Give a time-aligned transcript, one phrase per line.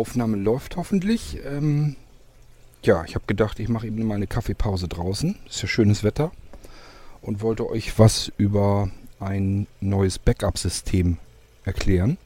[0.00, 1.38] Aufnahme läuft hoffentlich.
[1.46, 1.96] Ähm,
[2.82, 5.36] ja, ich habe gedacht, ich mache eben mal eine Kaffeepause draußen.
[5.46, 6.32] Ist ja schönes Wetter.
[7.20, 11.18] Und wollte euch was über ein neues Backup-System
[11.64, 12.16] erklären.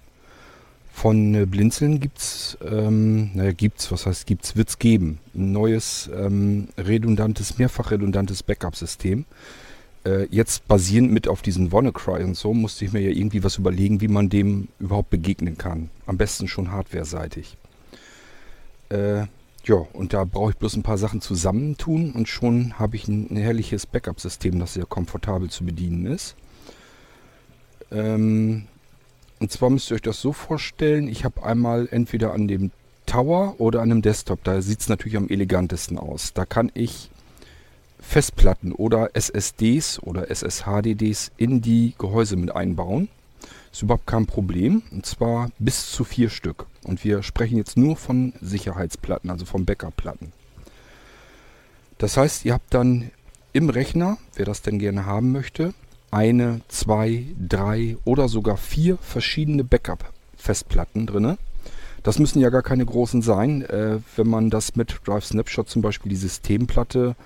[0.92, 5.18] Von äh, Blinzeln gibt's, ähm, naja, gibt's, was heißt gibt's, wird's geben.
[5.34, 9.24] Ein neues, ähm, redundantes, mehrfach redundantes Backup-System.
[10.04, 13.58] Äh, jetzt basierend mit auf diesen WannaCry und so, musste ich mir ja irgendwie was
[13.58, 15.90] überlegen, wie man dem überhaupt begegnen kann.
[16.06, 17.56] Am besten schon hardware-seitig.
[18.88, 19.26] Äh,
[19.64, 23.28] ja, und da brauche ich bloß ein paar Sachen zusammentun und schon habe ich ein,
[23.30, 26.36] ein herrliches Backup-System, das sehr komfortabel zu bedienen ist.
[27.90, 28.66] Ähm,
[29.40, 32.72] und zwar müsst ihr euch das so vorstellen, ich habe einmal entweder an dem
[33.06, 36.32] Tower oder an einem Desktop, da sieht es natürlich am elegantesten aus.
[36.34, 37.10] Da kann ich
[38.00, 43.08] Festplatten oder SSDs oder SSHDDs in die Gehäuse mit einbauen.
[43.74, 44.84] Ist überhaupt kein Problem.
[44.92, 46.66] Und zwar bis zu vier Stück.
[46.84, 50.32] Und wir sprechen jetzt nur von Sicherheitsplatten, also von Backup-Platten.
[51.98, 53.10] Das heißt, ihr habt dann
[53.52, 55.74] im Rechner, wer das denn gerne haben möchte,
[56.12, 61.36] eine, zwei, drei oder sogar vier verschiedene Backup-Festplatten drin.
[62.04, 63.62] Das müssen ja gar keine großen sein.
[63.62, 67.16] Äh, wenn man das mit Drive Snapshot zum Beispiel die Systemplatte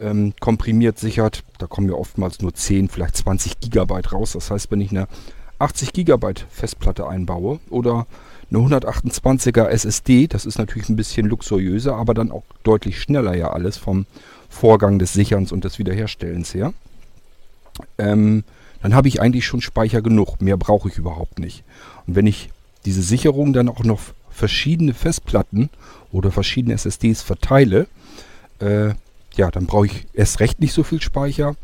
[0.00, 4.32] ähm, komprimiert sichert, da kommen ja oftmals nur 10, vielleicht 20 Gigabyte raus.
[4.32, 5.06] Das heißt, wenn ich eine
[5.58, 8.06] 80 Gigabyte Festplatte einbaue oder
[8.50, 13.50] eine 128er SSD, das ist natürlich ein bisschen luxuriöser, aber dann auch deutlich schneller ja
[13.50, 14.06] alles vom
[14.48, 16.72] Vorgang des Sicherns und des Wiederherstellens her
[17.98, 18.44] ähm,
[18.82, 20.40] dann habe ich eigentlich schon Speicher genug.
[20.40, 21.64] Mehr brauche ich überhaupt nicht.
[22.06, 22.50] Und wenn ich
[22.84, 25.70] diese Sicherung dann auch noch verschiedene Festplatten
[26.12, 27.86] oder verschiedene SSDs verteile,
[28.58, 28.90] äh,
[29.36, 31.56] ja, dann brauche ich erst recht nicht so viel Speicher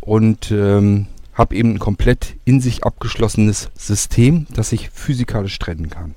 [0.00, 6.14] und ähm, habe eben ein komplett in sich abgeschlossenes System, das ich physikalisch trennen kann.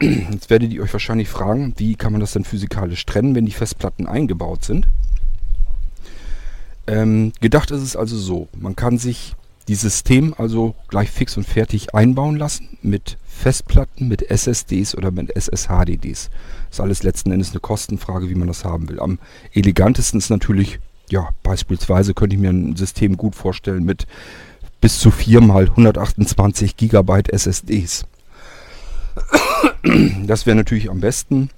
[0.00, 3.52] Jetzt werdet ihr euch wahrscheinlich fragen, wie kann man das denn physikalisch trennen, wenn die
[3.52, 4.86] Festplatten eingebaut sind?
[6.86, 9.34] Ähm, gedacht ist es also so, man kann sich
[9.68, 15.30] die System also gleich fix und fertig einbauen lassen mit Festplatten, mit SSDs oder mit
[15.36, 16.30] SSHDDs.
[16.70, 18.98] Ist alles letzten Endes eine Kostenfrage, wie man das haben will.
[18.98, 19.18] Am
[19.52, 24.06] elegantesten ist natürlich, ja, beispielsweise könnte ich mir ein System gut vorstellen mit
[24.80, 28.06] bis zu 4 mal 128 Gigabyte SSDs.
[30.26, 31.50] Das wäre natürlich am besten.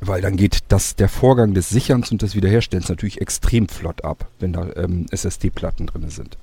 [0.00, 4.28] Weil dann geht das, der Vorgang des Sicherns und des Wiederherstellens natürlich extrem flott ab,
[4.40, 6.36] wenn da ähm, SSD-Platten drin sind.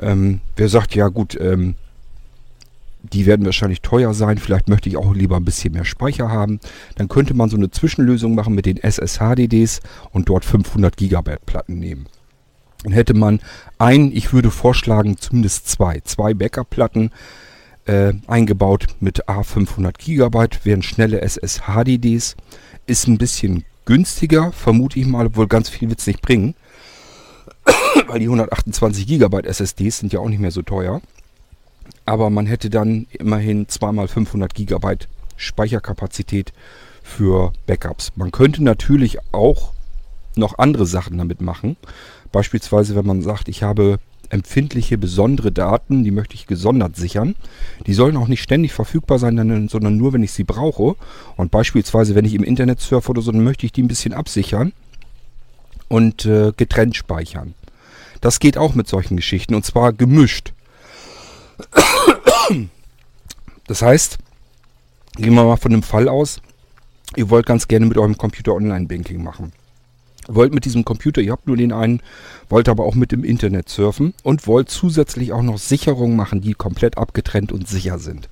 [0.00, 1.74] Ähm, wer sagt, ja gut, ähm,
[3.12, 6.60] die werden wahrscheinlich teuer sein, vielleicht möchte ich auch lieber ein bisschen mehr Speicher haben,
[6.96, 9.80] dann könnte man so eine Zwischenlösung machen mit den SSHDDs
[10.12, 12.06] und dort 500 Gigabyte Platten nehmen.
[12.84, 13.40] Dann hätte man
[13.78, 17.10] ein, ich würde vorschlagen, zumindest zwei, zwei Backup-Platten,
[17.86, 22.36] äh, eingebaut mit A500 GB, wären schnelle SSHDDs.
[22.86, 26.54] Ist ein bisschen günstiger, vermute ich mal, obwohl ganz viel wird es nicht bringen.
[28.06, 31.00] Weil die 128 GB SSDs sind ja auch nicht mehr so teuer.
[32.04, 35.06] Aber man hätte dann immerhin 2x500 GB
[35.36, 36.52] Speicherkapazität
[37.02, 38.12] für Backups.
[38.16, 39.72] Man könnte natürlich auch
[40.36, 41.76] noch andere Sachen damit machen.
[42.32, 43.98] Beispielsweise, wenn man sagt, ich habe
[44.30, 47.34] empfindliche, besondere Daten, die möchte ich gesondert sichern.
[47.86, 50.96] Die sollen auch nicht ständig verfügbar sein, sondern nur, wenn ich sie brauche.
[51.36, 54.12] Und beispielsweise, wenn ich im Internet surfe oder so, dann möchte ich die ein bisschen
[54.12, 54.72] absichern
[55.88, 57.54] und äh, getrennt speichern.
[58.20, 60.52] Das geht auch mit solchen Geschichten und zwar gemischt.
[63.66, 64.18] Das heißt,
[65.16, 66.40] gehen wir mal von dem Fall aus,
[67.16, 69.52] ihr wollt ganz gerne mit eurem Computer Online-Banking machen.
[70.26, 72.02] Wollt mit diesem Computer, ihr habt nur den einen,
[72.48, 76.54] wollt aber auch mit dem Internet surfen und wollt zusätzlich auch noch Sicherungen machen, die
[76.54, 78.28] komplett abgetrennt und sicher sind.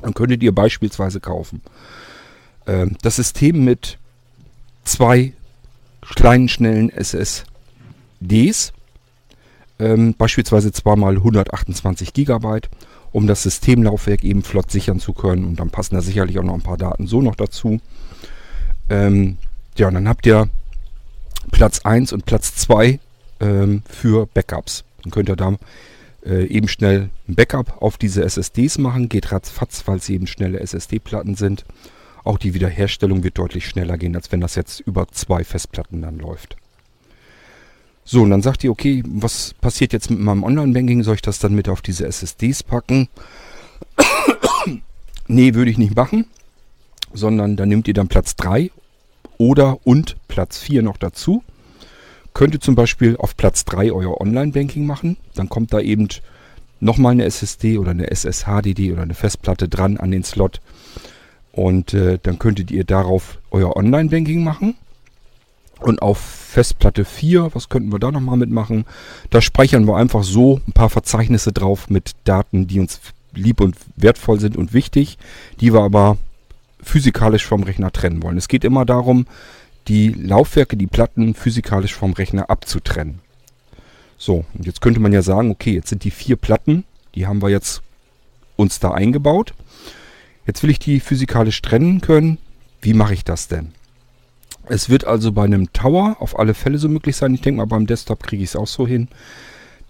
[0.00, 1.60] Dann könntet ihr beispielsweise kaufen.
[2.66, 3.98] Äh, das System mit
[4.84, 5.32] zwei
[6.02, 8.72] kleinen, schnellen SSDs,
[9.78, 12.68] ähm, beispielsweise zweimal 128 Gigabyte,
[13.12, 15.44] um das Systemlaufwerk eben flott sichern zu können.
[15.44, 17.80] Und dann passen da sicherlich auch noch ein paar Daten so noch dazu.
[18.90, 19.38] Ähm,
[19.76, 20.48] ja, und dann habt ihr
[21.50, 22.98] Platz 1 und Platz 2
[23.40, 24.84] ähm, für Backups.
[25.02, 25.56] Dann könnt ihr da
[26.24, 29.08] äh, eben schnell ein Backup auf diese SSDs machen.
[29.08, 31.64] Geht ratzfatz, weil sie eben schnelle SSD-Platten sind.
[32.24, 36.18] Auch die Wiederherstellung wird deutlich schneller gehen, als wenn das jetzt über zwei Festplatten dann
[36.18, 36.56] läuft.
[38.10, 41.02] So, und dann sagt ihr, okay, was passiert jetzt mit meinem Online-Banking?
[41.02, 43.10] Soll ich das dann mit auf diese SSDs packen?
[45.26, 46.24] nee, würde ich nicht machen.
[47.12, 48.70] Sondern dann nehmt ihr dann Platz 3
[49.36, 51.42] oder und Platz 4 noch dazu.
[52.32, 55.18] Könnt ihr zum Beispiel auf Platz 3 euer Online-Banking machen.
[55.34, 56.08] Dann kommt da eben
[56.80, 60.62] nochmal eine SSD oder eine SSHDD oder eine Festplatte dran an den Slot.
[61.52, 64.76] Und äh, dann könntet ihr darauf euer Online-Banking machen.
[65.80, 68.84] Und auf Festplatte 4, was könnten wir da nochmal mitmachen?
[69.30, 73.00] Da speichern wir einfach so ein paar Verzeichnisse drauf mit Daten, die uns
[73.34, 75.18] lieb und wertvoll sind und wichtig,
[75.60, 76.16] die wir aber
[76.82, 78.38] physikalisch vom Rechner trennen wollen.
[78.38, 79.26] Es geht immer darum,
[79.86, 83.20] die Laufwerke, die Platten physikalisch vom Rechner abzutrennen.
[84.16, 86.84] So, und jetzt könnte man ja sagen, okay, jetzt sind die vier Platten,
[87.14, 87.82] die haben wir jetzt
[88.56, 89.54] uns da eingebaut.
[90.46, 92.38] Jetzt will ich die physikalisch trennen können.
[92.82, 93.72] Wie mache ich das denn?
[94.68, 97.34] Es wird also bei einem Tower auf alle Fälle so möglich sein.
[97.34, 99.08] Ich denke mal, beim Desktop kriege ich es auch so hin,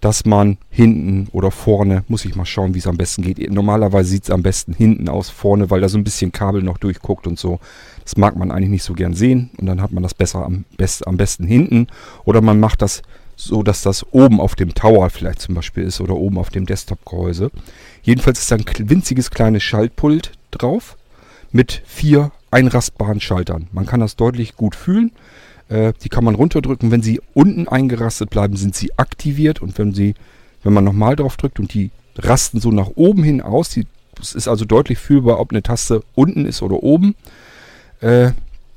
[0.01, 3.51] dass man hinten oder vorne, muss ich mal schauen, wie es am besten geht.
[3.51, 6.77] Normalerweise sieht es am besten hinten aus, vorne, weil da so ein bisschen Kabel noch
[6.77, 7.59] durchguckt und so.
[8.03, 10.63] Das mag man eigentlich nicht so gern sehen und dann hat man das besser am,
[10.77, 11.87] best, am besten hinten.
[12.23, 13.01] Oder man macht das
[13.35, 16.65] so, dass das oben auf dem Tower vielleicht zum Beispiel ist oder oben auf dem
[16.65, 17.51] Desktop-Gehäuse.
[18.01, 20.97] Jedenfalls ist da ein winziges kleines Schaltpult drauf
[21.51, 23.67] mit vier einrastbaren Schaltern.
[23.71, 25.11] Man kann das deutlich gut fühlen.
[25.69, 26.91] Äh, die kann man runterdrücken.
[26.91, 29.61] Wenn sie unten eingerastet bleiben, sind sie aktiviert.
[29.61, 30.15] Und wenn sie,
[30.63, 33.77] wenn man nochmal drauf drückt und die rasten so nach oben hin aus,
[34.21, 37.15] es ist also deutlich fühlbar, ob eine Taste unten ist oder oben,
[38.01, 38.31] äh,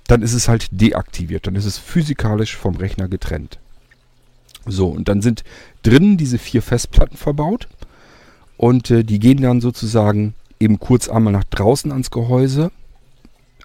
[0.07, 1.47] dann ist es halt deaktiviert.
[1.47, 3.59] Dann ist es physikalisch vom Rechner getrennt.
[4.67, 5.43] So, und dann sind
[5.83, 7.69] drinnen diese vier Festplatten verbaut.
[8.57, 12.71] Und äh, die gehen dann sozusagen eben kurz einmal nach draußen ans Gehäuse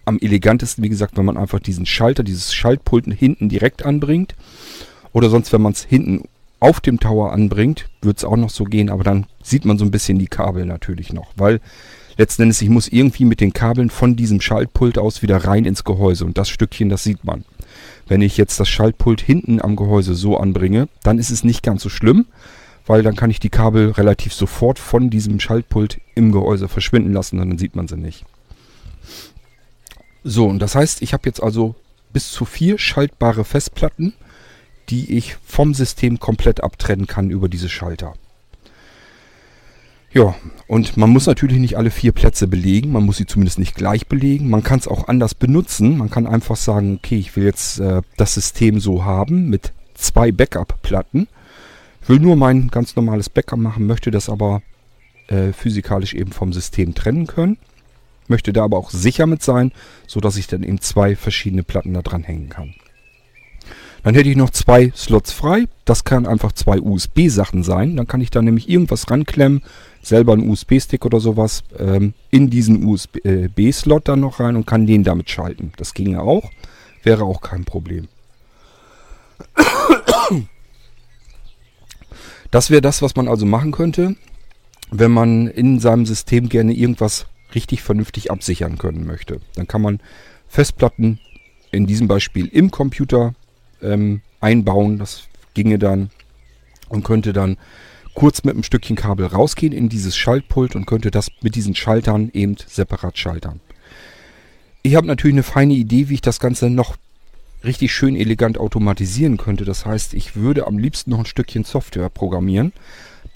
[0.07, 4.35] am elegantesten, wie gesagt, wenn man einfach diesen Schalter, dieses Schaltpult hinten direkt anbringt.
[5.13, 6.23] Oder sonst, wenn man es hinten
[6.59, 9.85] auf dem Tower anbringt, wird es auch noch so gehen, aber dann sieht man so
[9.85, 11.59] ein bisschen die Kabel natürlich noch, weil
[12.17, 15.83] letzten Endes ich muss irgendwie mit den Kabeln von diesem Schaltpult aus wieder rein ins
[15.83, 17.45] Gehäuse und das Stückchen, das sieht man.
[18.07, 21.83] Wenn ich jetzt das Schaltpult hinten am Gehäuse so anbringe, dann ist es nicht ganz
[21.83, 22.25] so schlimm,
[22.87, 27.39] weil dann kann ich die Kabel relativ sofort von diesem Schaltpult im Gehäuse verschwinden lassen
[27.39, 28.25] und dann sieht man sie nicht.
[30.29, 31.75] So, und das heißt, ich habe jetzt also
[32.11, 34.13] bis zu vier schaltbare Festplatten,
[34.89, 38.13] die ich vom System komplett abtrennen kann über diese Schalter.
[40.11, 40.35] Ja,
[40.67, 44.07] und man muss natürlich nicht alle vier Plätze belegen, man muss sie zumindest nicht gleich
[44.07, 44.49] belegen.
[44.49, 45.97] Man kann es auch anders benutzen.
[45.97, 50.33] Man kann einfach sagen, okay, ich will jetzt äh, das System so haben mit zwei
[50.33, 51.29] Backup-Platten.
[52.01, 54.61] Ich will nur mein ganz normales Backup machen, möchte das aber
[55.27, 57.57] äh, physikalisch eben vom System trennen können
[58.29, 59.71] möchte da aber auch sicher mit sein,
[60.07, 62.73] so dass ich dann eben zwei verschiedene Platten da dran hängen kann.
[64.03, 65.65] Dann hätte ich noch zwei Slots frei.
[65.83, 67.97] Das kann einfach zwei USB-Sachen sein.
[67.97, 69.63] Dann kann ich da nämlich irgendwas ranklemmen,
[70.01, 75.03] selber einen USB-Stick oder sowas, ähm, in diesen USB-Slot dann noch rein und kann den
[75.03, 75.73] damit schalten.
[75.75, 76.49] Das ginge auch.
[77.03, 78.07] Wäre auch kein Problem.
[82.51, 84.15] Das wäre das, was man also machen könnte,
[84.89, 87.25] wenn man in seinem System gerne irgendwas
[87.57, 89.41] richtig vernünftig absichern können möchte.
[89.55, 89.99] Dann kann man
[90.47, 91.19] Festplatten
[91.71, 93.33] in diesem Beispiel im Computer
[93.81, 94.99] ähm, einbauen.
[94.99, 95.23] Das
[95.55, 96.11] ginge dann
[96.87, 97.57] und könnte dann
[98.13, 102.29] kurz mit einem Stückchen Kabel rausgehen in dieses Schaltpult und könnte das mit diesen Schaltern
[102.31, 103.59] eben separat schaltern.
[104.83, 106.95] Ich habe natürlich eine feine Idee, wie ich das Ganze noch
[107.63, 109.65] richtig schön elegant automatisieren könnte.
[109.65, 112.71] Das heißt, ich würde am liebsten noch ein Stückchen Software programmieren,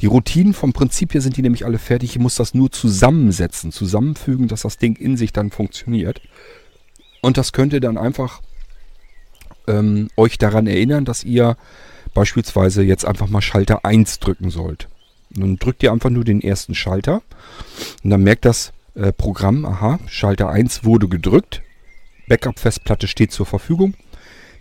[0.01, 2.11] die Routinen vom Prinzip her sind die nämlich alle fertig.
[2.11, 6.21] Ich muss das nur zusammensetzen, zusammenfügen, dass das Ding in sich dann funktioniert.
[7.21, 8.41] Und das könnte dann einfach
[9.67, 11.55] ähm, euch daran erinnern, dass ihr
[12.13, 14.87] beispielsweise jetzt einfach mal Schalter 1 drücken sollt.
[15.35, 17.21] Und dann drückt ihr einfach nur den ersten Schalter
[18.03, 21.61] und dann merkt das äh, Programm, aha, Schalter 1 wurde gedrückt,
[22.27, 23.93] Backup-Festplatte steht zur Verfügung.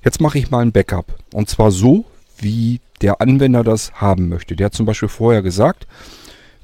[0.04, 1.18] Jetzt mache ich mal ein Backup.
[1.32, 2.04] Und zwar so,
[2.42, 4.56] wie der Anwender das haben möchte.
[4.56, 5.86] Der hat zum Beispiel vorher gesagt,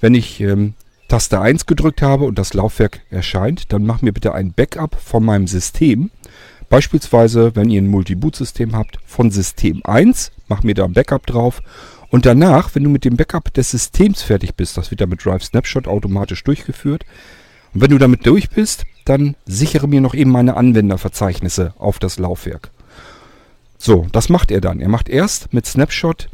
[0.00, 0.74] wenn ich ähm,
[1.08, 5.24] Taste 1 gedrückt habe und das Laufwerk erscheint, dann mach mir bitte ein Backup von
[5.24, 6.10] meinem System.
[6.68, 11.62] Beispielsweise, wenn ihr ein Multi-Boot-System habt, von System 1, mach mir da ein Backup drauf.
[12.10, 15.24] Und danach, wenn du mit dem Backup des Systems fertig bist, das wird ja mit
[15.24, 17.04] Drive Snapshot automatisch durchgeführt.
[17.72, 22.18] Und wenn du damit durch bist, dann sichere mir noch eben meine Anwenderverzeichnisse auf das
[22.18, 22.70] Laufwerk.
[23.78, 24.80] So, das macht er dann.
[24.80, 26.28] Er macht erst mit Snapshot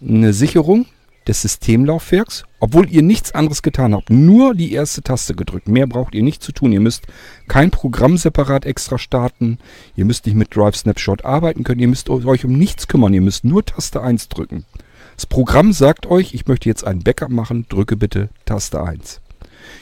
[0.00, 0.86] eine Sicherung
[1.26, 4.10] des Systemlaufwerks, obwohl ihr nichts anderes getan habt.
[4.10, 5.68] Nur die erste Taste gedrückt.
[5.68, 6.72] Mehr braucht ihr nicht zu tun.
[6.72, 7.06] Ihr müsst
[7.46, 9.58] kein Programm separat extra starten.
[9.94, 11.80] Ihr müsst nicht mit Drive Snapshot arbeiten können.
[11.80, 13.14] Ihr müsst euch um nichts kümmern.
[13.14, 14.64] Ihr müsst nur Taste 1 drücken.
[15.16, 17.66] Das Programm sagt euch, ich möchte jetzt ein Backup machen.
[17.68, 19.20] Drücke bitte Taste 1.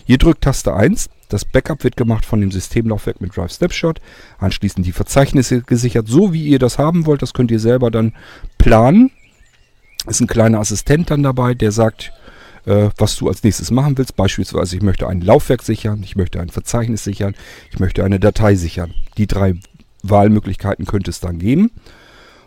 [0.06, 4.00] Ihr drückt Taste 1, das Backup wird gemacht von dem Systemlaufwerk mit Drive Snapshot.
[4.38, 7.22] Anschließend die Verzeichnisse gesichert, so wie ihr das haben wollt.
[7.22, 8.14] Das könnt ihr selber dann
[8.58, 9.10] planen.
[10.06, 12.12] Ist ein kleiner Assistent dann dabei, der sagt,
[12.64, 14.16] äh, was du als nächstes machen willst.
[14.16, 17.34] Beispielsweise, ich möchte ein Laufwerk sichern, ich möchte ein Verzeichnis sichern,
[17.72, 18.94] ich möchte eine Datei sichern.
[19.16, 19.54] Die drei
[20.02, 21.70] Wahlmöglichkeiten könnte es dann geben.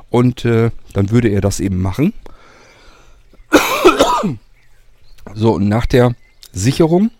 [0.10, 2.14] Und äh, dann würde er das eben machen.
[5.36, 6.16] So, und nach der
[6.52, 7.12] Sicherung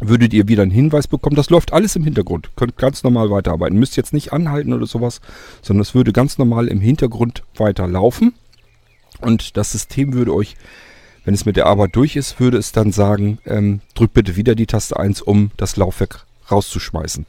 [0.00, 1.36] würdet ihr wieder einen Hinweis bekommen.
[1.36, 2.50] Das läuft alles im Hintergrund.
[2.56, 3.78] Könnt ganz normal weiterarbeiten.
[3.78, 5.20] Müsst jetzt nicht anhalten oder sowas,
[5.62, 8.34] sondern es würde ganz normal im Hintergrund weiterlaufen.
[9.20, 10.56] Und das System würde euch,
[11.24, 14.54] wenn es mit der Arbeit durch ist, würde es dann sagen, ähm, drückt bitte wieder
[14.54, 17.26] die Taste 1, um das Laufwerk rauszuschmeißen.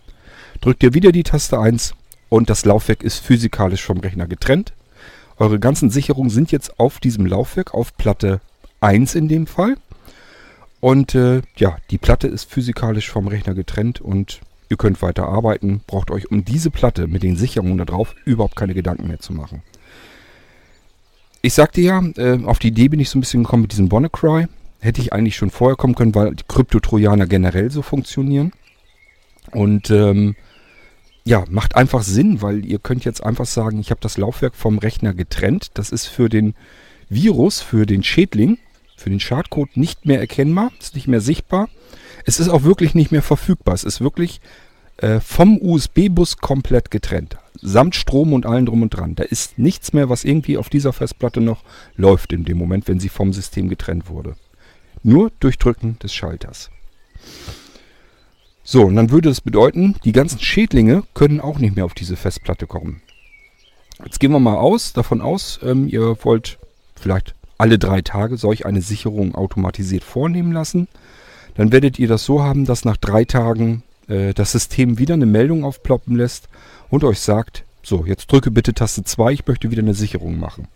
[0.62, 1.94] Drückt ihr wieder die Taste 1
[2.30, 4.74] und das Laufwerk ist physikalisch vom Rechner getrennt.
[5.38, 8.42] Eure ganzen Sicherungen sind jetzt auf diesem Laufwerk, auf Platte
[8.82, 9.76] 1 in dem Fall.
[10.80, 15.82] Und äh, ja, die Platte ist physikalisch vom Rechner getrennt und ihr könnt weiter arbeiten.
[15.88, 19.34] Braucht euch um diese Platte mit den Sicherungen da drauf überhaupt keine Gedanken mehr zu
[19.34, 19.64] machen.
[21.42, 23.92] Ich sagte ja, äh, auf die Idee bin ich so ein bisschen gekommen mit diesem
[23.92, 24.48] WannaCry.
[24.80, 28.52] Hätte ich eigentlich schon vorher kommen können, weil die Krypto-Trojaner generell so funktionieren.
[29.52, 30.36] Und ähm,
[31.24, 34.78] ja, macht einfach Sinn, weil ihr könnt jetzt einfach sagen, ich habe das Laufwerk vom
[34.78, 35.72] Rechner getrennt.
[35.74, 36.54] Das ist für den
[37.10, 38.60] Virus, für den Schädling,
[38.98, 41.70] für den Schadcode nicht mehr erkennbar, ist nicht mehr sichtbar.
[42.26, 43.76] Es ist auch wirklich nicht mehr verfügbar.
[43.76, 44.42] Es ist wirklich
[44.98, 47.38] äh, vom USB-Bus komplett getrennt.
[47.62, 49.16] Samt Strom und allem drum und dran.
[49.16, 51.64] Da ist nichts mehr, was irgendwie auf dieser Festplatte noch
[51.96, 54.36] läuft in dem Moment, wenn sie vom System getrennt wurde.
[55.04, 56.70] Nur durch Drücken des Schalters.
[58.64, 62.16] So, und dann würde das bedeuten, die ganzen Schädlinge können auch nicht mehr auf diese
[62.16, 63.02] Festplatte kommen.
[64.04, 66.60] Jetzt gehen wir mal aus, davon aus, ähm, ihr wollt
[66.96, 70.88] vielleicht alle drei Tage solch eine Sicherung automatisiert vornehmen lassen.
[71.56, 75.26] Dann werdet ihr das so haben, dass nach drei Tagen äh, das System wieder eine
[75.26, 76.50] Meldung aufploppen lässt
[76.90, 80.68] und euch sagt, so, jetzt drücke bitte Taste 2, ich möchte wieder eine Sicherung machen.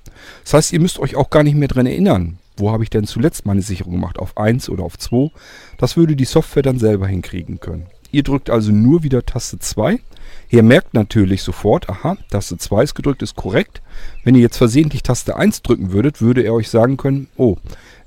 [0.44, 3.06] Das heißt, ihr müsst euch auch gar nicht mehr dran erinnern, wo habe ich denn
[3.06, 5.32] zuletzt meine Sicherung gemacht, auf 1 oder auf 2.
[5.78, 7.88] Das würde die Software dann selber hinkriegen können.
[8.12, 10.00] Ihr drückt also nur wieder Taste 2
[10.52, 13.82] Ihr merkt natürlich sofort, aha, Taste 2 ist gedrückt, ist korrekt.
[14.26, 17.56] Wenn ihr jetzt versehentlich Taste 1 drücken würdet, würde er euch sagen können, oh,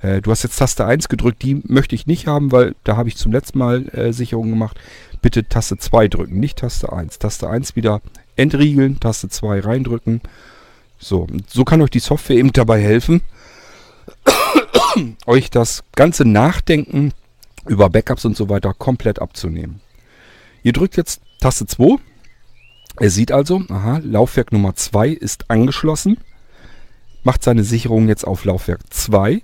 [0.03, 3.09] äh, du hast jetzt Taste 1 gedrückt, die möchte ich nicht haben, weil da habe
[3.09, 4.79] ich zum letzten Mal äh, Sicherung gemacht.
[5.23, 7.17] Bitte Taste 2 drücken, nicht Taste 1.
[7.17, 7.99] Taste 1 wieder
[8.35, 10.21] entriegeln, Taste 2 reindrücken.
[10.99, 13.21] So, so kann euch die Software eben dabei helfen,
[15.25, 17.11] euch das ganze Nachdenken
[17.65, 19.81] über Backups und so weiter komplett abzunehmen.
[20.61, 21.97] Ihr drückt jetzt Taste 2
[22.97, 26.17] er sieht also, aha, Laufwerk Nummer 2 ist angeschlossen,
[27.23, 29.41] macht seine Sicherung jetzt auf Laufwerk 2.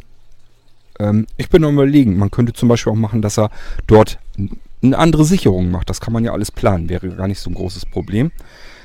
[0.99, 3.49] Ähm, ich bin noch überlegen, man könnte zum Beispiel auch machen, dass er
[3.87, 5.89] dort eine andere Sicherung macht.
[5.89, 8.31] Das kann man ja alles planen, wäre gar nicht so ein großes Problem.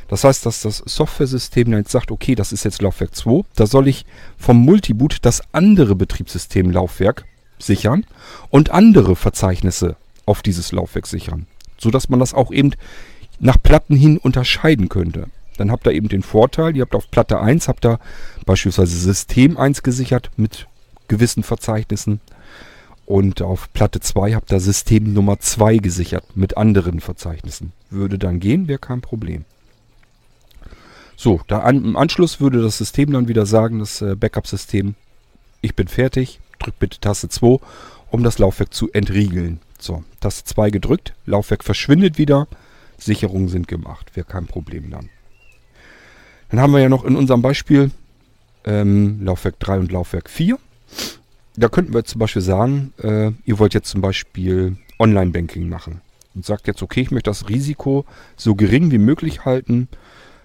[0.09, 3.89] Das heißt, dass das Software-System jetzt sagt, okay, das ist jetzt Laufwerk 2, da soll
[3.89, 4.07] ich
[4.37, 7.25] vom Multiboot das andere Betriebssystem-Laufwerk
[7.59, 8.05] sichern
[8.51, 11.47] und andere Verzeichnisse auf dieses Laufwerk sichern.
[11.79, 12.73] Sodass man das auch eben
[13.39, 15.27] nach Platten hin unterscheiden könnte.
[15.57, 17.99] Dann habt ihr eben den Vorteil, ihr habt auf Platte 1, habt ihr
[18.45, 20.67] beispielsweise System 1 gesichert mit
[21.09, 22.21] gewissen Verzeichnissen.
[23.07, 27.73] Und auf Platte 2 habt ihr System Nummer 2 gesichert mit anderen Verzeichnissen.
[27.89, 29.45] Würde dann gehen, wäre kein Problem.
[31.17, 34.97] So, da an, im Anschluss würde das System dann wieder sagen, das äh, Backup-System,
[35.63, 37.59] ich bin fertig, drückt bitte Taste 2,
[38.11, 39.61] um das Laufwerk zu entriegeln.
[39.79, 42.49] So, Taste 2 gedrückt, Laufwerk verschwindet wieder.
[42.99, 44.15] Sicherungen sind gemacht.
[44.15, 45.09] Wäre kein Problem dann.
[46.51, 47.91] Dann haben wir ja noch in unserem Beispiel
[48.65, 50.59] ähm, Laufwerk 3 und Laufwerk 4.
[51.57, 56.01] Da könnten wir zum Beispiel sagen, äh, ihr wollt jetzt zum Beispiel Online-Banking machen.
[56.35, 58.05] Und sagt jetzt, okay, ich möchte das Risiko
[58.37, 59.89] so gering wie möglich halten.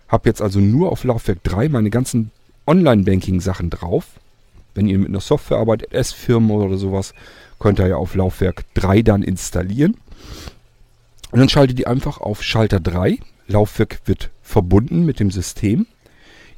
[0.08, 2.32] Habe jetzt also nur auf Laufwerk 3 meine ganzen
[2.66, 4.06] Online-Banking-Sachen drauf.
[4.74, 7.14] Wenn ihr mit einer Software arbeitet, S-Firma oder sowas,
[7.60, 9.98] könnt ihr ja auf Laufwerk 3 dann installieren.
[11.32, 13.20] Und dann schaltet ihr einfach auf Schalter 3.
[13.48, 15.88] Laufwerk wird verbunden mit dem System.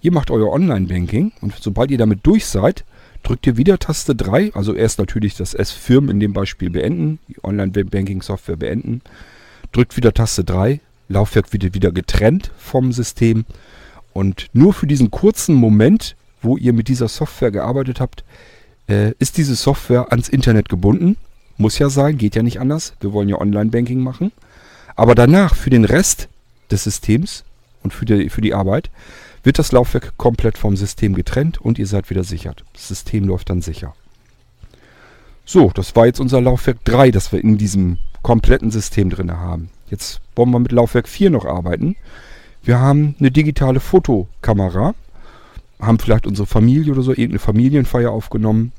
[0.02, 2.84] Ihr macht euer Online-Banking und sobald ihr damit durch seid,
[3.22, 4.54] drückt ihr wieder Taste 3.
[4.54, 9.02] Also erst natürlich das S-Firm in dem Beispiel beenden, die Online-Banking-Software beenden.
[9.72, 10.82] Drückt wieder Taste 3.
[11.08, 13.46] Laufwerk wird wieder getrennt vom System.
[14.12, 18.24] Und nur für diesen kurzen Moment, wo ihr mit dieser Software gearbeitet habt,
[18.88, 21.18] äh, ist diese Software ans Internet gebunden.
[21.58, 22.94] Muss ja sein, geht ja nicht anders.
[23.00, 24.32] Wir wollen ja Online-Banking machen.
[24.96, 26.30] Aber danach, für den Rest
[26.72, 27.44] des Systems
[27.82, 28.90] und für die, für die Arbeit,
[29.44, 32.64] wird das Laufwerk komplett vom System getrennt und ihr seid wieder sichert.
[32.74, 33.94] Das System läuft dann sicher.
[35.46, 39.70] So, das war jetzt unser Laufwerk 3, das wir in diesem kompletten System drin haben.
[39.90, 41.98] Jetzt wollen wir mit Laufwerk 4 noch arbeiten.
[42.64, 44.96] Wir haben eine digitale Fotokamera,
[45.82, 48.72] haben vielleicht unsere Familie oder so irgendeine Familienfeier aufgenommen.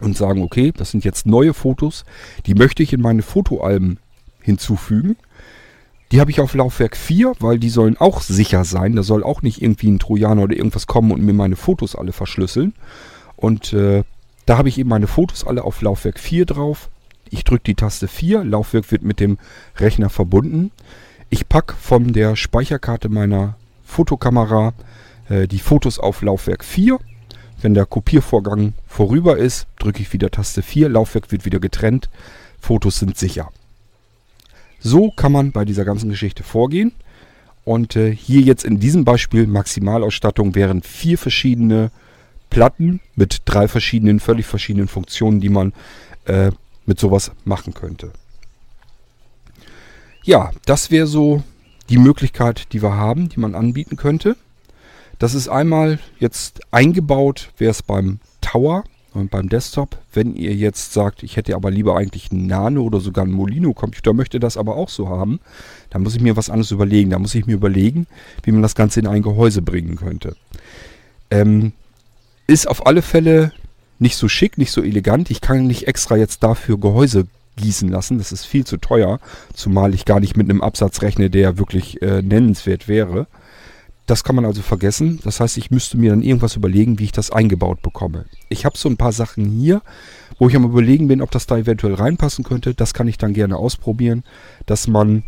[0.00, 2.04] und sagen, okay, das sind jetzt neue Fotos,
[2.46, 3.98] die möchte ich in meine Fotoalben
[4.42, 5.16] hinzufügen.
[6.10, 8.96] Die habe ich auf Laufwerk 4, weil die sollen auch sicher sein.
[8.96, 12.12] Da soll auch nicht irgendwie ein Trojaner oder irgendwas kommen und mir meine Fotos alle
[12.12, 12.74] verschlüsseln.
[13.36, 14.04] Und äh,
[14.44, 16.90] da habe ich eben meine Fotos alle auf Laufwerk 4 drauf.
[17.30, 19.38] Ich drücke die Taste 4, Laufwerk wird mit dem
[19.78, 20.70] Rechner verbunden.
[21.30, 23.56] Ich packe von der Speicherkarte meiner
[23.86, 24.74] Fotokamera
[25.30, 26.98] äh, die Fotos auf Laufwerk 4.
[27.62, 32.10] Wenn der Kopiervorgang vorüber ist, drücke ich wieder Taste 4, Laufwerk wird wieder getrennt,
[32.60, 33.50] Fotos sind sicher.
[34.82, 36.92] So kann man bei dieser ganzen Geschichte vorgehen.
[37.64, 41.90] Und äh, hier jetzt in diesem Beispiel Maximalausstattung wären vier verschiedene
[42.50, 45.72] Platten mit drei verschiedenen, völlig verschiedenen Funktionen, die man
[46.24, 46.50] äh,
[46.86, 48.12] mit sowas machen könnte.
[50.24, 51.42] Ja, das wäre so
[51.88, 54.36] die Möglichkeit, die wir haben, die man anbieten könnte.
[55.18, 59.98] Das ist einmal jetzt eingebaut, wäre es beim Tower und beim Desktop.
[60.12, 64.12] Wenn ihr jetzt sagt, ich hätte aber lieber eigentlich einen Nano oder sogar einen Molino-Computer,
[64.12, 65.40] möchte das aber auch so haben,
[65.90, 67.10] dann muss ich mir was anderes überlegen.
[67.10, 68.06] Da muss ich mir überlegen,
[68.42, 70.36] wie man das Ganze in ein Gehäuse bringen könnte.
[71.30, 71.72] Ähm,
[72.46, 73.52] ist auf alle Fälle
[73.98, 75.30] nicht so schick, nicht so elegant.
[75.30, 77.26] Ich kann nicht extra jetzt dafür Gehäuse
[77.56, 78.18] gießen lassen.
[78.18, 79.20] Das ist viel zu teuer,
[79.54, 83.26] zumal ich gar nicht mit einem Absatz rechne, der wirklich äh, nennenswert wäre.
[84.06, 85.20] Das kann man also vergessen.
[85.22, 88.24] Das heißt, ich müsste mir dann irgendwas überlegen, wie ich das eingebaut bekomme.
[88.48, 89.82] Ich habe so ein paar Sachen hier,
[90.38, 92.74] wo ich am überlegen bin, ob das da eventuell reinpassen könnte.
[92.74, 94.24] Das kann ich dann gerne ausprobieren,
[94.66, 95.22] dass man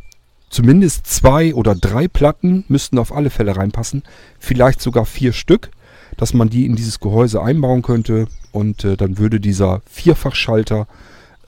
[0.51, 4.03] zumindest zwei oder drei Platten müssten auf alle Fälle reinpassen.
[4.39, 5.71] Vielleicht sogar vier Stück,
[6.17, 8.27] dass man die in dieses Gehäuse einbauen könnte.
[8.51, 10.87] Und äh, dann würde dieser Vierfachschalter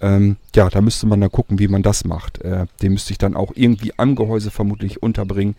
[0.01, 2.43] ähm, ja, da müsste man dann gucken, wie man das macht.
[2.43, 5.57] Äh, den müsste ich dann auch irgendwie am Gehäuse vermutlich unterbringen.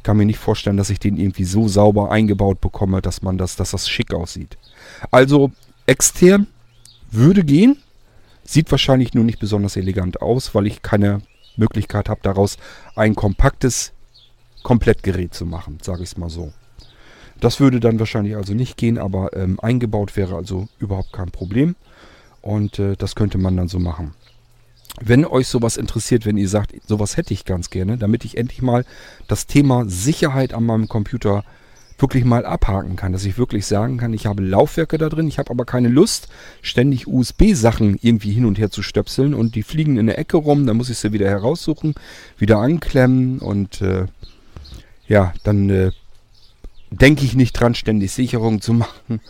[0.00, 3.36] Ich kann mir nicht vorstellen, dass ich den irgendwie so sauber eingebaut bekomme, dass man
[3.36, 4.56] das, dass das schick aussieht.
[5.10, 5.50] Also
[5.84, 6.46] extern
[7.10, 7.76] würde gehen,
[8.42, 11.20] sieht wahrscheinlich nur nicht besonders elegant aus, weil ich keine
[11.56, 12.56] Möglichkeit habe, daraus
[12.96, 13.92] ein kompaktes
[14.62, 16.54] Komplettgerät zu machen, sage ich es mal so.
[17.38, 21.76] Das würde dann wahrscheinlich also nicht gehen, aber ähm, eingebaut wäre also überhaupt kein Problem.
[22.40, 24.14] Und äh, das könnte man dann so machen.
[24.98, 28.62] Wenn euch sowas interessiert, wenn ihr sagt, sowas hätte ich ganz gerne, damit ich endlich
[28.62, 28.84] mal
[29.28, 31.44] das Thema Sicherheit an meinem Computer
[32.00, 35.38] wirklich mal abhaken kann, dass ich wirklich sagen kann, ich habe Laufwerke da drin, ich
[35.38, 36.28] habe aber keine Lust,
[36.62, 40.66] ständig USB-Sachen irgendwie hin und her zu stöpseln und die fliegen in der Ecke rum,
[40.66, 41.94] dann muss ich sie wieder heraussuchen,
[42.38, 44.06] wieder anklemmen und äh,
[45.06, 45.92] ja, dann äh,
[46.90, 49.20] denke ich nicht dran, ständig Sicherung zu machen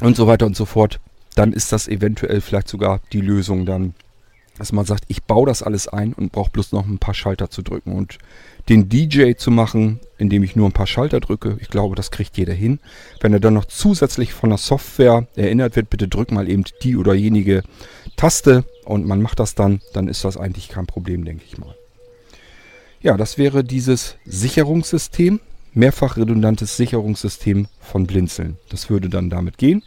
[0.00, 1.00] und so weiter und so fort,
[1.34, 3.94] dann ist das eventuell vielleicht sogar die Lösung dann,
[4.58, 7.50] dass man sagt, ich baue das alles ein und brauche bloß noch ein paar Schalter
[7.50, 8.18] zu drücken und
[8.68, 11.56] den DJ zu machen, indem ich nur ein paar Schalter drücke.
[11.60, 12.78] Ich glaube, das kriegt jeder hin.
[13.20, 16.96] Wenn er dann noch zusätzlich von der Software erinnert wird, bitte drück mal eben die
[16.96, 17.62] oder jenige
[18.16, 21.74] Taste und man macht das dann, dann ist das eigentlich kein Problem, denke ich mal.
[23.00, 25.40] Ja, das wäre dieses Sicherungssystem,
[25.74, 28.58] mehrfach redundantes Sicherungssystem von Blinzeln.
[28.68, 29.82] Das würde dann damit gehen.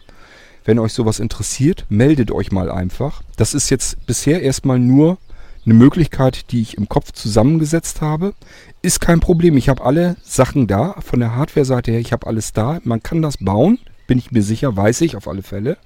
[0.65, 3.21] Wenn euch sowas interessiert, meldet euch mal einfach.
[3.38, 5.19] Das ist jetzt bisher erstmal nur
[5.63, 8.34] eine Möglichkeit, die ich im Kopf zusammengesetzt habe.
[8.82, 9.58] Ist kein Problem.
[9.58, 10.95] Ich habe alle Sachen da.
[10.99, 12.80] Von der Hardware-Seite her, ich habe alles da.
[12.84, 13.80] Man kann das bauen.
[14.08, 15.78] Bin ich mir sicher, weiß ich auf alle Fälle.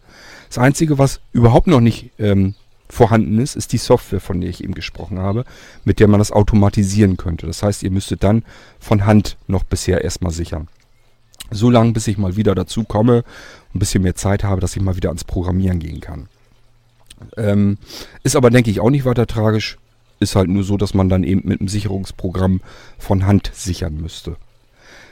[0.48, 2.56] Das Einzige, was überhaupt noch nicht ähm,
[2.90, 5.46] vorhanden ist, ist die Software, von der ich eben gesprochen habe,
[5.86, 7.48] mit der man das automatisieren könnte.
[7.48, 8.44] Das heißt, ihr müsstet dann
[8.80, 10.68] von Hand noch bisher erstmal sichern.
[11.52, 13.24] So lange, bis ich mal wieder dazu komme,
[13.74, 16.28] ein bisschen mehr Zeit habe, dass ich mal wieder ans Programmieren gehen kann.
[17.38, 17.78] Ähm,
[18.24, 19.78] ist aber, denke ich, auch nicht weiter tragisch.
[20.20, 22.62] Ist halt nur so, dass man dann eben mit einem Sicherungsprogramm
[22.98, 24.36] von Hand sichern müsste.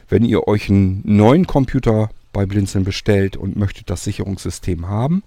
[0.10, 5.24] Wenn ihr euch einen neuen Computer bei Blinzeln bestellt und möchtet das Sicherungssystem haben,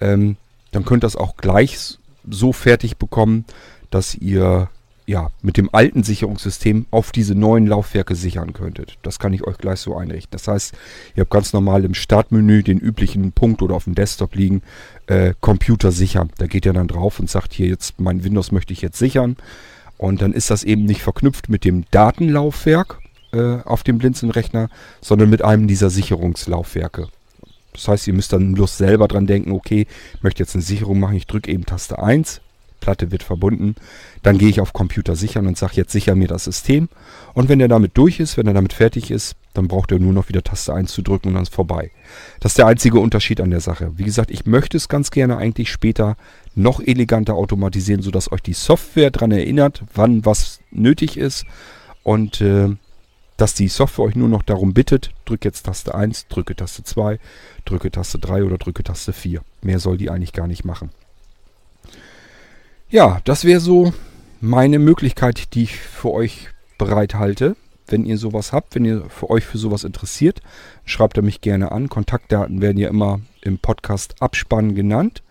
[0.00, 0.36] ähm,
[0.72, 3.44] dann könnt ihr das auch gleich so fertig bekommen,
[3.90, 4.68] dass ihr
[5.06, 8.98] ja, mit dem alten Sicherungssystem auf diese neuen Laufwerke sichern könntet.
[9.02, 10.32] Das kann ich euch gleich so einrichten.
[10.32, 10.74] Das heißt,
[11.14, 14.62] ihr habt ganz normal im Startmenü den üblichen Punkt oder auf dem Desktop liegen,
[15.06, 16.30] äh, Computer sichern.
[16.38, 19.36] Da geht ihr dann drauf und sagt hier jetzt, mein Windows möchte ich jetzt sichern.
[19.96, 22.98] Und dann ist das eben nicht verknüpft mit dem Datenlaufwerk
[23.32, 24.68] äh, auf dem Blinzeln-Rechner,
[25.00, 27.08] sondern mit einem dieser Sicherungslaufwerke.
[27.72, 30.98] Das heißt, ihr müsst dann bloß selber dran denken, okay, ich möchte jetzt eine Sicherung
[30.98, 32.40] machen, ich drücke eben Taste 1,
[32.80, 33.74] Platte wird verbunden.
[34.22, 36.88] Dann gehe ich auf Computer sichern und sage jetzt sicher mir das System.
[37.34, 40.12] Und wenn er damit durch ist, wenn er damit fertig ist, dann braucht er nur
[40.12, 41.90] noch wieder Taste 1 zu drücken und dann ist vorbei.
[42.40, 43.92] Das ist der einzige Unterschied an der Sache.
[43.96, 46.16] Wie gesagt, ich möchte es ganz gerne eigentlich später
[46.54, 51.44] noch eleganter automatisieren, sodass euch die Software daran erinnert, wann was nötig ist.
[52.02, 52.76] Und äh,
[53.36, 57.18] dass die Software euch nur noch darum bittet, drücke jetzt Taste 1, drücke Taste 2,
[57.64, 59.42] drücke Taste 3 oder drücke Taste 4.
[59.62, 60.90] Mehr soll die eigentlich gar nicht machen.
[62.88, 63.92] Ja, das wäre so
[64.40, 67.56] meine Möglichkeit, die ich für euch bereithalte.
[67.88, 70.40] Wenn ihr sowas habt, wenn ihr für euch für sowas interessiert,
[70.84, 71.88] schreibt er mich gerne an.
[71.88, 75.22] Kontaktdaten werden ja immer im Podcast Abspann genannt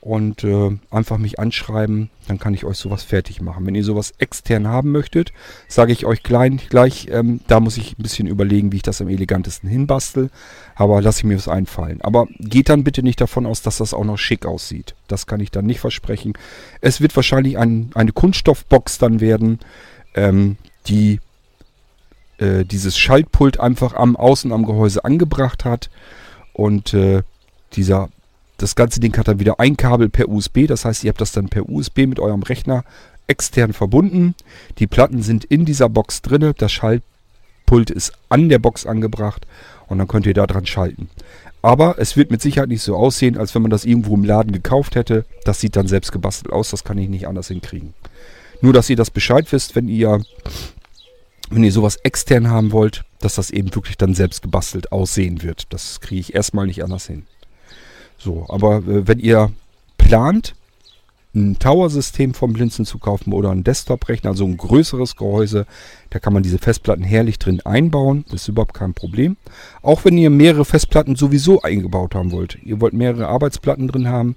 [0.00, 3.66] und äh, einfach mich anschreiben, dann kann ich euch sowas fertig machen.
[3.66, 5.32] Wenn ihr sowas extern haben möchtet,
[5.66, 9.00] sage ich euch klein, gleich, ähm, da muss ich ein bisschen überlegen, wie ich das
[9.00, 10.30] am elegantesten hinbastel,
[10.76, 12.00] aber lasse ich mir was einfallen.
[12.02, 14.94] Aber geht dann bitte nicht davon aus, dass das auch noch schick aussieht.
[15.08, 16.34] Das kann ich dann nicht versprechen.
[16.80, 19.58] Es wird wahrscheinlich ein, eine Kunststoffbox dann werden,
[20.14, 21.20] ähm, die
[22.38, 25.90] äh, dieses Schaltpult einfach am Außen am Gehäuse angebracht hat
[26.52, 27.22] und äh,
[27.72, 28.10] dieser
[28.58, 30.66] das ganze Ding hat dann wieder ein Kabel per USB.
[30.66, 32.84] Das heißt, ihr habt das dann per USB mit eurem Rechner
[33.28, 34.34] extern verbunden.
[34.78, 36.52] Die Platten sind in dieser Box drin.
[36.58, 39.46] Das Schaltpult ist an der Box angebracht.
[39.86, 41.08] Und dann könnt ihr da dran schalten.
[41.62, 44.52] Aber es wird mit Sicherheit nicht so aussehen, als wenn man das irgendwo im Laden
[44.52, 45.24] gekauft hätte.
[45.44, 46.70] Das sieht dann selbst gebastelt aus.
[46.70, 47.94] Das kann ich nicht anders hinkriegen.
[48.60, 50.20] Nur, dass ihr das Bescheid wisst, wenn ihr,
[51.48, 55.72] wenn ihr sowas extern haben wollt, dass das eben wirklich dann selbst gebastelt aussehen wird.
[55.72, 57.24] Das kriege ich erstmal nicht anders hin.
[58.18, 59.50] So, aber äh, wenn ihr
[59.96, 60.54] plant,
[61.34, 65.66] ein Tower-System vom Blinzen zu kaufen oder einen Desktop-Rechner, also ein größeres Gehäuse,
[66.10, 68.24] da kann man diese Festplatten herrlich drin einbauen.
[68.30, 69.36] Das ist überhaupt kein Problem.
[69.82, 72.58] Auch wenn ihr mehrere Festplatten sowieso eingebaut haben wollt.
[72.64, 74.36] Ihr wollt mehrere Arbeitsplatten drin haben,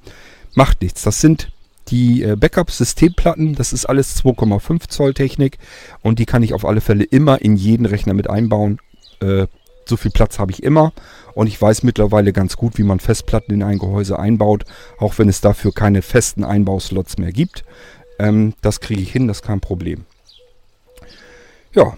[0.53, 1.01] macht nichts.
[1.01, 1.51] Das sind
[1.87, 3.55] die äh, Backup-Systemplatten.
[3.55, 5.57] Das ist alles 2,5 Zoll Technik
[6.01, 8.79] und die kann ich auf alle Fälle immer in jeden Rechner mit einbauen.
[9.21, 9.47] Äh,
[9.91, 10.93] so viel Platz habe ich immer
[11.33, 14.63] und ich weiß mittlerweile ganz gut, wie man Festplatten in ein Gehäuse einbaut,
[14.97, 17.63] auch wenn es dafür keine festen Einbauslots mehr gibt.
[18.17, 20.05] Ähm, das kriege ich hin, das ist kein Problem.
[21.73, 21.97] Ja,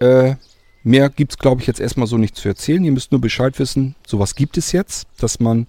[0.00, 0.36] äh,
[0.82, 2.82] mehr gibt es glaube ich jetzt erstmal so nicht zu erzählen.
[2.82, 5.66] Ihr müsst nur Bescheid wissen, sowas gibt es jetzt, dass man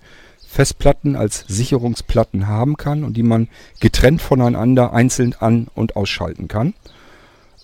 [0.48, 3.50] Festplatten als Sicherungsplatten haben kann und die man
[3.82, 6.74] getrennt voneinander einzeln an- und ausschalten kann.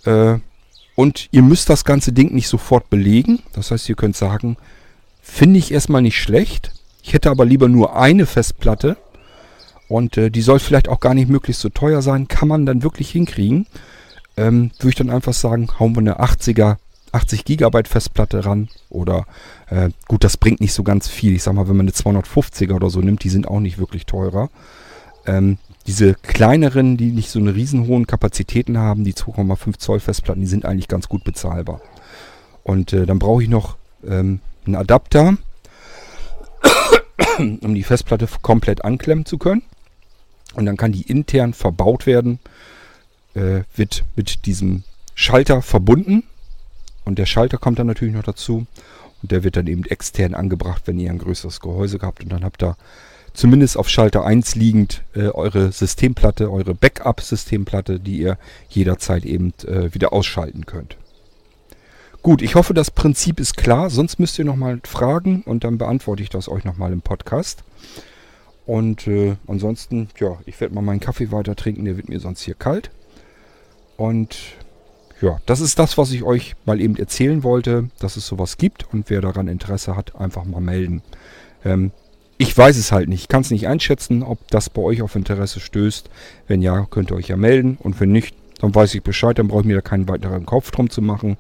[0.04, 0.40] Äh,
[1.02, 3.40] und ihr müsst das ganze Ding nicht sofort belegen.
[3.54, 4.56] Das heißt, ihr könnt sagen,
[5.20, 6.72] finde ich erstmal nicht schlecht.
[7.02, 8.98] Ich hätte aber lieber nur eine Festplatte.
[9.88, 12.28] Und äh, die soll vielleicht auch gar nicht möglichst so teuer sein.
[12.28, 13.66] Kann man dann wirklich hinkriegen.
[14.38, 16.76] Ähm, Würde ich dann einfach sagen, hauen wir eine 80er,
[17.14, 18.70] 80 Gigabyte Festplatte ran.
[18.92, 19.26] Oder
[19.72, 21.34] äh, gut, das bringt nicht so ganz viel.
[21.34, 24.06] Ich sag mal, wenn man eine 250er oder so nimmt, die sind auch nicht wirklich
[24.06, 24.52] teurer.
[25.26, 30.42] Ähm, diese kleineren, die nicht so eine riesen hohen Kapazitäten haben, die 2,5 Zoll Festplatten,
[30.42, 31.82] die sind eigentlich ganz gut bezahlbar.
[32.64, 35.38] Und äh, dann brauche ich noch ähm, einen Adapter,
[37.38, 39.64] um die Festplatte komplett anklemmen zu können.
[40.54, 42.40] Und dann kann die intern verbaut werden,
[43.34, 44.84] äh, wird mit diesem
[45.16, 46.24] Schalter verbunden.
[47.06, 48.68] Und der Schalter kommt dann natürlich noch dazu.
[49.22, 52.24] Und der wird dann eben extern angebracht, wenn ihr ein größeres Gehäuse gehabt.
[52.24, 52.76] Und dann habt ihr
[53.34, 58.38] zumindest auf Schalter 1 liegend äh, eure Systemplatte, eure Backup-Systemplatte, die ihr
[58.70, 60.98] jederzeit eben äh, wieder ausschalten könnt.
[62.22, 63.90] Gut, ich hoffe, das Prinzip ist klar.
[63.90, 67.64] Sonst müsst ihr nochmal fragen und dann beantworte ich das euch nochmal im Podcast.
[68.68, 72.42] Und äh, ansonsten, ja, ich werde mal meinen Kaffee weiter trinken, der wird mir sonst
[72.42, 72.92] hier kalt.
[73.98, 74.38] Und
[75.20, 78.92] ja, das ist das, was ich euch mal eben erzählen wollte, dass es sowas gibt.
[78.94, 81.02] Und wer daran Interesse hat, einfach mal melden.
[81.66, 81.92] Ähm,
[82.42, 83.22] ich weiß es halt nicht.
[83.22, 86.10] Ich kann es nicht einschätzen, ob das bei euch auf Interesse stößt.
[86.48, 87.78] Wenn ja, könnt ihr euch ja melden.
[87.80, 89.38] Und wenn nicht, dann weiß ich Bescheid.
[89.38, 91.38] Dann brauche ich mir da keinen weiteren Kopf drum zu machen.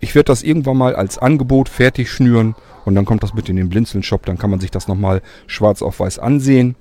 [0.00, 2.54] Ich werde das irgendwann mal als Angebot fertig schnüren.
[2.84, 4.26] Und dann kommt das mit in den Blinzeln-Shop.
[4.26, 6.74] Dann kann man sich das nochmal schwarz auf weiß ansehen.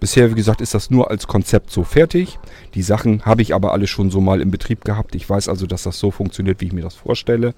[0.00, 2.38] Bisher, wie gesagt, ist das nur als Konzept so fertig.
[2.74, 5.16] Die Sachen habe ich aber alle schon so mal im Betrieb gehabt.
[5.16, 7.54] Ich weiß also, dass das so funktioniert, wie ich mir das vorstelle.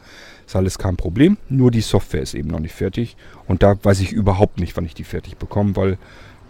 [0.47, 1.37] Ist alles kein Problem.
[1.51, 3.17] Nur die Software ist eben noch nicht fertig.
[3.47, 5.99] Und da weiß ich überhaupt nicht, wann ich die fertig bekomme, weil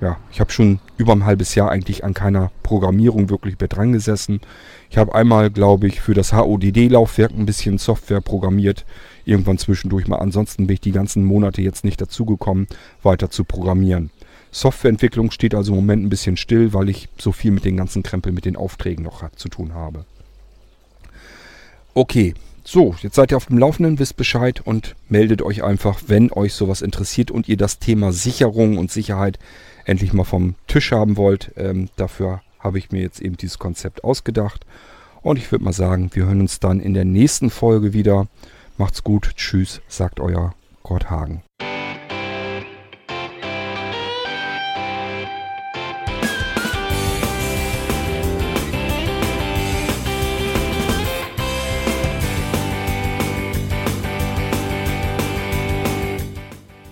[0.01, 3.93] ja, ich habe schon über ein halbes Jahr eigentlich an keiner Programmierung wirklich mehr dran
[3.93, 4.41] gesessen.
[4.89, 8.87] Ich habe einmal, glaube ich, für das HODD-Laufwerk ein bisschen Software programmiert.
[9.27, 10.17] Irgendwann zwischendurch mal.
[10.17, 12.67] Ansonsten bin ich die ganzen Monate jetzt nicht dazugekommen,
[13.03, 14.11] weiter zu programmieren.
[14.51, 18.03] Softwareentwicklung steht also im Moment ein bisschen still, weil ich so viel mit den ganzen
[18.03, 20.05] Krempel, mit den Aufträgen noch zu tun habe.
[21.95, 22.35] Okay,
[22.65, 26.55] so, jetzt seid ihr auf dem Laufenden, wisst Bescheid und meldet euch einfach, wenn euch
[26.55, 29.39] sowas interessiert und ihr das Thema Sicherung und Sicherheit
[29.85, 31.53] endlich mal vom Tisch haben wollt.
[31.57, 34.67] Ähm, dafür habe ich mir jetzt eben dieses Konzept ausgedacht.
[35.23, 38.29] Und ich würde mal sagen, wir hören uns dann in der nächsten Folge wieder.
[38.79, 41.43] Macht's gut, tschüss, sagt euer Gott Hagen.